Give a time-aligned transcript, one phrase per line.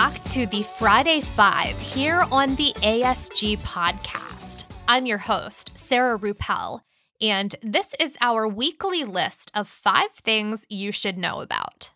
[0.00, 4.64] back to the Friday Five here on the ASG podcast.
[4.88, 6.80] I'm your host, Sarah Ruppel,
[7.20, 11.92] and this is our weekly list of five things you should know about.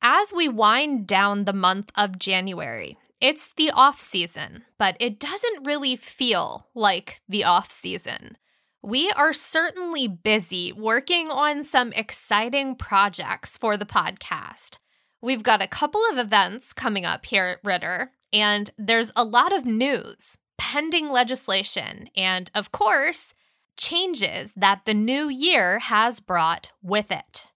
[0.00, 5.66] As we wind down the month of January, it's the off season, but it doesn't
[5.66, 8.38] really feel like the off season.
[8.82, 14.78] We are certainly busy working on some exciting projects for the podcast.
[15.22, 19.52] We've got a couple of events coming up here at Ritter, and there's a lot
[19.52, 23.34] of news, pending legislation, and of course,
[23.78, 27.48] changes that the new year has brought with it.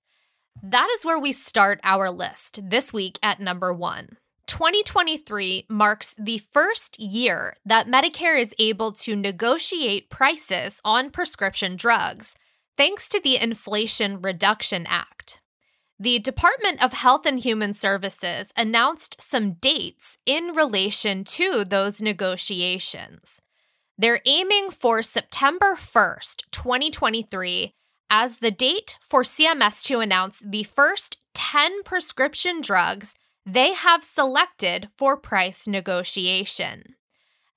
[0.62, 4.16] That is where we start our list this week at number one.
[4.46, 12.34] 2023 marks the first year that Medicare is able to negotiate prices on prescription drugs,
[12.76, 15.40] thanks to the Inflation Reduction Act.
[16.02, 23.42] The Department of Health and Human Services announced some dates in relation to those negotiations.
[23.98, 27.74] They're aiming for September 1st, 2023,
[28.08, 33.14] as the date for CMS to announce the first 10 prescription drugs
[33.44, 36.94] they have selected for price negotiation.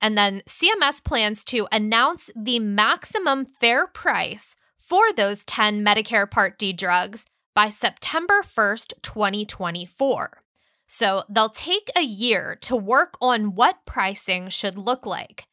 [0.02, 6.60] And then CMS plans to announce the maximum fair price for those 10 Medicare Part
[6.60, 10.44] D drugs by September 1st, 2024.
[10.88, 15.48] So they'll take a year to work on what pricing should look like.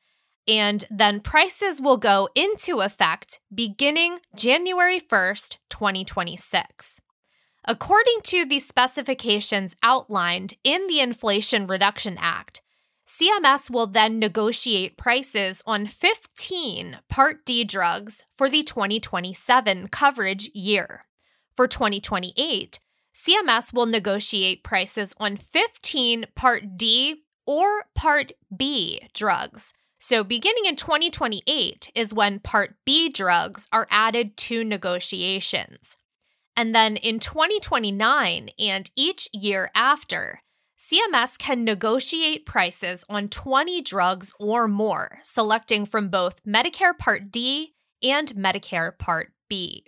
[0.46, 7.00] And then prices will go into effect beginning January 1st, 2026.
[7.64, 12.62] According to the specifications outlined in the Inflation Reduction Act,
[13.06, 21.04] CMS will then negotiate prices on 15 Part D drugs for the 2027 coverage year.
[21.60, 22.80] For 2028,
[23.14, 29.74] CMS will negotiate prices on 15 Part D or Part B drugs.
[29.98, 35.98] So, beginning in 2028 is when Part B drugs are added to negotiations.
[36.56, 40.40] And then in 2029 and each year after,
[40.78, 47.74] CMS can negotiate prices on 20 drugs or more, selecting from both Medicare Part D
[48.02, 49.84] and Medicare Part B.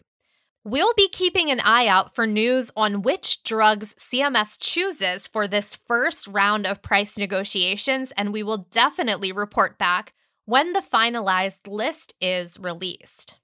[0.65, 5.75] We'll be keeping an eye out for news on which drugs CMS chooses for this
[5.89, 10.15] first round of price negotiations, and we will definitely report back
[10.45, 13.35] when the finalized list is released.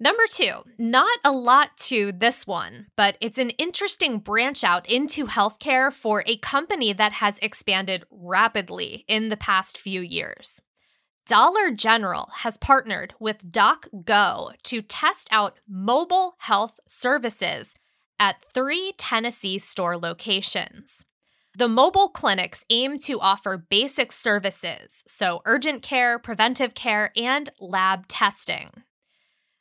[0.00, 5.26] Number two, not a lot to this one, but it's an interesting branch out into
[5.26, 10.62] healthcare for a company that has expanded rapidly in the past few years.
[11.28, 17.74] Dollar General has partnered with DocGo to test out mobile health services
[18.18, 21.04] at three Tennessee store locations.
[21.54, 28.08] The mobile clinics aim to offer basic services, so urgent care, preventive care, and lab
[28.08, 28.70] testing.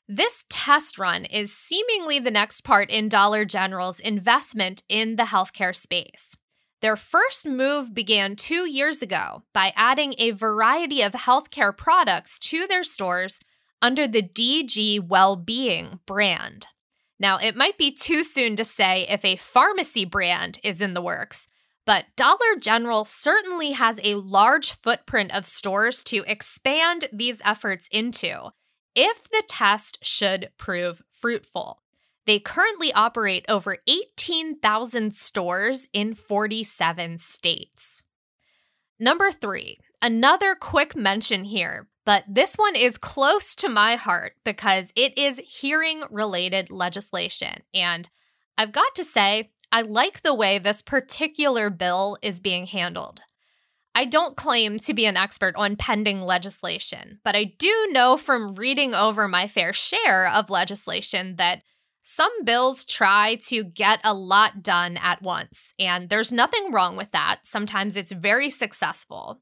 [0.07, 5.75] This test run is seemingly the next part in Dollar General's investment in the healthcare
[5.75, 6.37] space.
[6.81, 12.67] Their first move began two years ago by adding a variety of healthcare products to
[12.67, 13.41] their stores
[13.81, 16.67] under the DG Wellbeing brand.
[17.19, 21.01] Now, it might be too soon to say if a pharmacy brand is in the
[21.01, 21.47] works,
[21.85, 28.51] but Dollar General certainly has a large footprint of stores to expand these efforts into
[28.93, 31.81] if the test should prove fruitful.
[32.27, 38.03] They currently operate over 18,000 stores in 47 states.
[38.99, 44.91] Number three, another quick mention here, but this one is close to my heart because
[44.93, 47.63] it is hearing related legislation.
[47.73, 48.09] And
[48.57, 53.21] I've got to say, I like the way this particular bill is being handled.
[53.95, 58.55] I don't claim to be an expert on pending legislation, but I do know from
[58.55, 61.63] reading over my fair share of legislation that
[62.09, 67.11] some bills try to get a lot done at once, and there's nothing wrong with
[67.11, 67.39] that.
[67.43, 69.41] Sometimes it's very successful.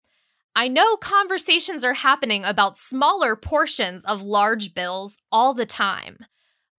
[0.56, 6.26] I know conversations are happening about smaller portions of large bills all the time.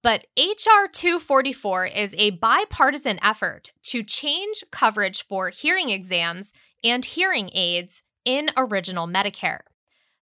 [0.03, 0.89] But H.R.
[0.89, 6.53] 244 is a bipartisan effort to change coverage for hearing exams
[6.83, 9.61] and hearing aids in original Medicare.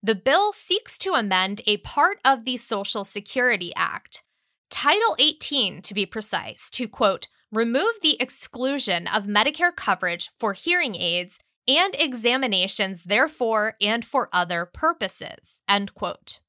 [0.02, 4.24] The bill seeks to amend a part of the Social Security Act,
[4.72, 10.96] Title 18 to be precise, to quote, remove the exclusion of Medicare coverage for hearing
[10.96, 11.38] aids
[11.68, 16.40] and examinations therefore and for other purposes, end quote.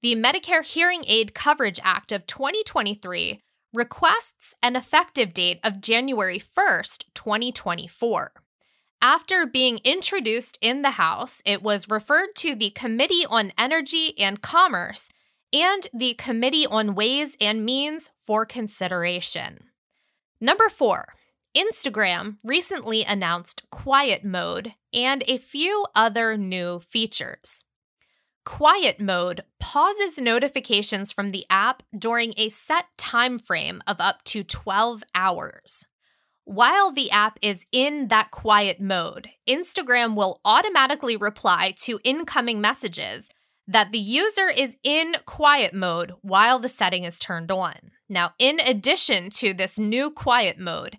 [0.00, 3.40] The Medicare Hearing Aid Coverage Act of 2023
[3.74, 8.30] requests an effective date of January 1st, 2024.
[9.02, 14.40] After being introduced in the House, it was referred to the Committee on Energy and
[14.40, 15.08] Commerce
[15.56, 19.70] and the Committee on Ways and Means for consideration.
[20.38, 21.14] Number four,
[21.56, 27.64] Instagram recently announced Quiet Mode and a few other new features.
[28.44, 34.44] Quiet Mode pauses notifications from the app during a set time frame of up to
[34.44, 35.86] 12 hours.
[36.44, 43.28] While the app is in that quiet mode, Instagram will automatically reply to incoming messages
[43.66, 47.74] that the user is in quiet mode while the setting is turned on.
[48.08, 50.98] Now, in addition to this new quiet mode,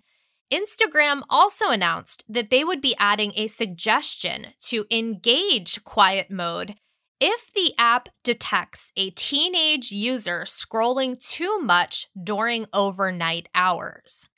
[0.52, 6.74] Instagram also announced that they would be adding a suggestion to engage quiet mode
[7.20, 14.28] if the app detects a teenage user scrolling too much during overnight hours.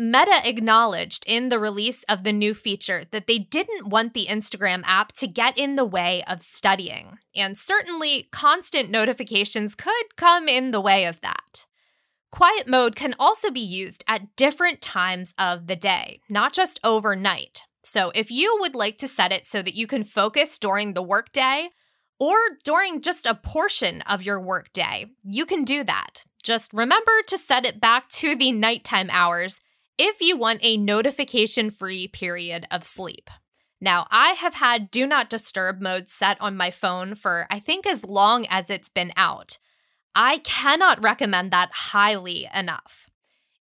[0.00, 4.82] Meta acknowledged in the release of the new feature that they didn't want the Instagram
[4.86, 10.70] app to get in the way of studying, and certainly constant notifications could come in
[10.70, 11.66] the way of that.
[12.32, 17.64] Quiet mode can also be used at different times of the day, not just overnight.
[17.82, 21.02] So, if you would like to set it so that you can focus during the
[21.02, 21.68] workday
[22.18, 26.24] or during just a portion of your workday, you can do that.
[26.42, 29.60] Just remember to set it back to the nighttime hours
[30.02, 33.28] if you want a notification free period of sleep.
[33.82, 37.86] Now, I have had do not disturb mode set on my phone for I think
[37.86, 39.58] as long as it's been out.
[40.14, 43.10] I cannot recommend that highly enough.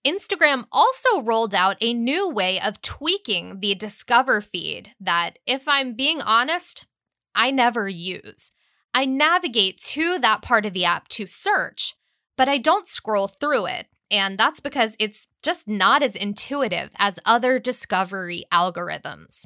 [0.05, 5.95] Instagram also rolled out a new way of tweaking the Discover feed that, if I'm
[5.95, 6.85] being honest,
[7.33, 8.51] I never use.
[8.93, 11.95] I navigate to that part of the app to search,
[12.37, 13.87] but I don't scroll through it.
[14.09, 19.45] And that's because it's just not as intuitive as other discovery algorithms.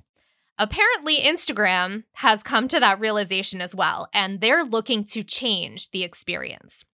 [0.58, 6.04] Apparently, Instagram has come to that realization as well, and they're looking to change the
[6.04, 6.86] experience.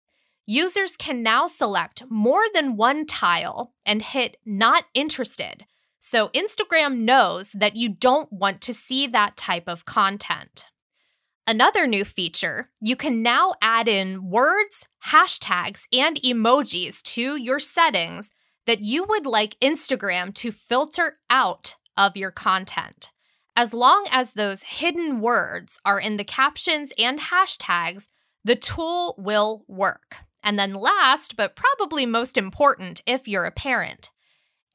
[0.46, 5.66] Users can now select more than one tile and hit Not Interested,
[6.00, 10.66] so Instagram knows that you don't want to see that type of content.
[11.48, 18.32] Another new feature, you can now add in words, hashtags, and emojis to your settings
[18.68, 23.12] that you would like Instagram to filter out of your content.
[23.56, 28.10] As long as those hidden words are in the captions and hashtags,
[28.44, 30.18] the tool will work.
[30.44, 34.12] And then, last but probably most important, if you're a parent,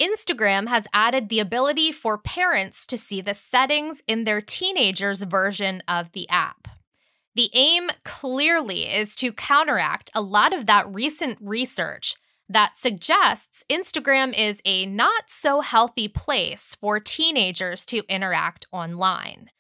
[0.00, 5.80] Instagram has added the ability for parents to see the settings in their teenager's version
[5.86, 6.66] of the app.
[7.36, 12.16] The aim clearly is to counteract a lot of that recent research
[12.52, 19.50] that suggests Instagram is a not so healthy place for teenagers to interact online.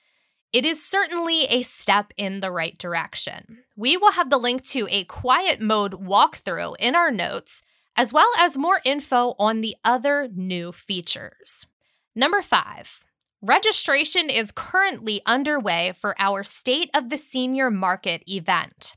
[0.52, 3.64] It is certainly a step in the right direction.
[3.76, 7.62] We will have the link to a quiet mode walkthrough in our notes
[7.96, 11.66] as well as more info on the other new features.
[12.14, 13.00] Number five,
[13.40, 18.96] registration is currently underway for our State of the Senior Market event.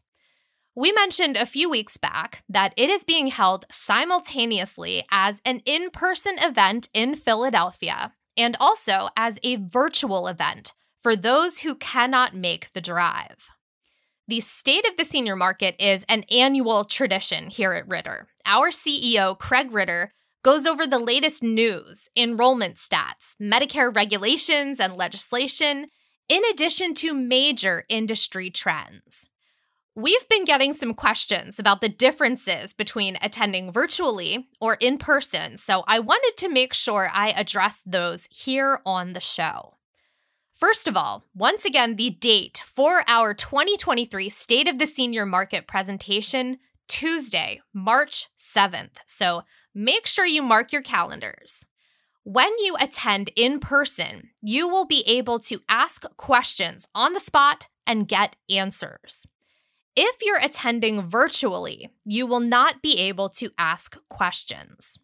[0.78, 5.90] We mentioned a few weeks back that it is being held simultaneously as an in
[5.90, 12.74] person event in Philadelphia and also as a virtual event for those who cannot make
[12.74, 13.52] the drive.
[14.28, 18.28] The State of the Senior Market is an annual tradition here at Ritter.
[18.46, 20.12] Our CEO, Craig Ritter,
[20.44, 25.88] goes over the latest news, enrollment stats, Medicare regulations and legislation,
[26.28, 29.30] in addition to major industry trends.
[29.98, 35.86] We've been getting some questions about the differences between attending virtually or in person, so
[35.88, 39.78] I wanted to make sure I address those here on the show.
[40.52, 45.66] First of all, once again, the date for our 2023 State of the Senior Market
[45.66, 46.58] presentation,
[46.90, 48.98] Tuesday, March 7th.
[49.06, 51.68] So make sure you mark your calendars.
[52.26, 57.70] When you attend in person, you will be able to ask questions on the spot
[57.88, 59.26] and get answers.
[59.98, 65.00] If you're attending virtually, you will not be able to ask questions.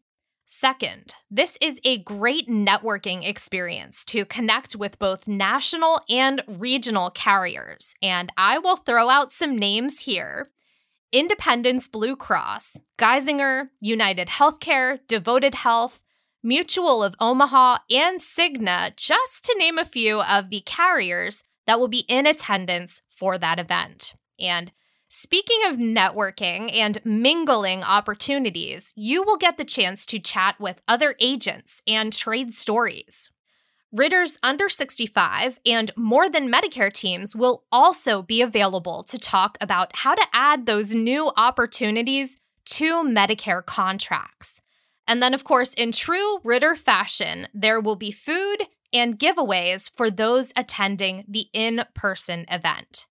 [0.46, 7.96] Second, this is a great networking experience to connect with both national and regional carriers.
[8.02, 10.48] And I will throw out some names here
[11.14, 16.02] Independence Blue Cross, Geisinger, United Healthcare, Devoted Health,
[16.44, 21.88] Mutual of Omaha, and Cigna, just to name a few of the carriers that will
[21.88, 24.16] be in attendance for that event.
[24.38, 24.74] And
[25.14, 31.16] Speaking of networking and mingling opportunities, you will get the chance to chat with other
[31.20, 33.30] agents and trade stories.
[33.92, 39.98] Ritter's under 65 and more than Medicare teams will also be available to talk about
[39.98, 44.62] how to add those new opportunities to Medicare contracts.
[45.06, 48.64] And then, of course, in true Ritter fashion, there will be food
[48.94, 53.08] and giveaways for those attending the in person event.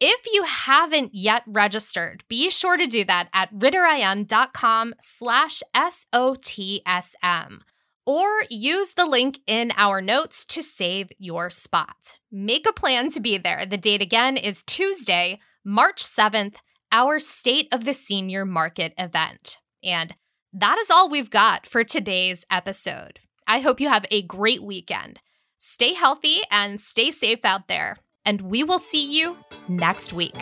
[0.00, 7.60] If you haven't yet registered, be sure to do that at ritterim.com slash SOTSM
[8.06, 12.18] or use the link in our notes to save your spot.
[12.32, 13.66] Make a plan to be there.
[13.68, 16.56] The date again is Tuesday, March 7th,
[16.90, 19.58] our State of the Senior Market event.
[19.84, 20.14] And
[20.52, 23.20] that is all we've got for today's episode.
[23.46, 25.20] I hope you have a great weekend.
[25.58, 29.36] Stay healthy and stay safe out there, and we will see you
[29.68, 30.36] next week.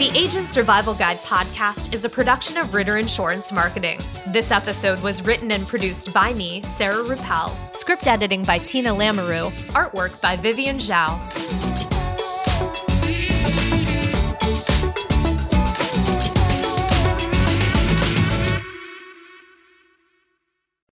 [0.00, 4.00] The Agent Survival Guide podcast is a production of Ritter Insurance Marketing.
[4.28, 7.54] This episode was written and produced by me, Sarah Ruppel.
[7.74, 9.50] Script editing by Tina Lamoureux.
[9.72, 11.69] Artwork by Vivian Zhao.